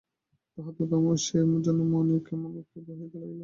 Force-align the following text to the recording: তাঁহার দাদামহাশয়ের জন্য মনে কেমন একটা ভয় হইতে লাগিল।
তাঁহার 0.51 0.73
দাদামহাশয়ের 0.79 1.61
জন্য 1.65 1.79
মনে 1.93 2.15
কেমন 2.27 2.51
একটা 2.61 2.77
ভয় 2.85 2.97
হইতে 2.99 3.17
লাগিল। 3.21 3.39